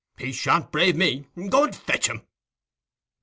[0.17, 1.27] He shan't brave me.
[1.49, 2.23] Go and fetch him."